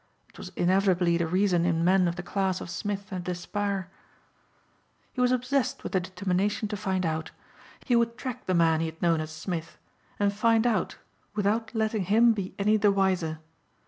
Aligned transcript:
It 0.29 0.39
was 0.39 0.49
inevitably 0.55 1.17
the 1.17 1.27
reason 1.27 1.63
in 1.63 1.85
men 1.85 2.07
of 2.07 2.15
the 2.15 2.23
class 2.23 2.59
of 2.59 2.71
Smith 2.71 3.11
and 3.11 3.23
Despard. 3.23 3.85
He 5.13 5.21
was 5.21 5.31
obsessed 5.31 5.83
with 5.83 5.91
the 5.91 5.99
determination 5.99 6.67
to 6.69 6.75
find 6.75 7.05
out. 7.05 7.29
He 7.85 7.95
would 7.95 8.17
track 8.17 8.47
the 8.47 8.55
man 8.55 8.79
he 8.79 8.87
had 8.87 8.99
known 8.99 9.21
as 9.21 9.29
Smith 9.31 9.77
and 10.17 10.33
find 10.33 10.65
out 10.65 10.97
without 11.35 11.75
letting 11.75 12.05
him 12.05 12.33
be 12.33 12.55
any 12.57 12.77
the 12.77 12.91
wiser. 12.91 13.41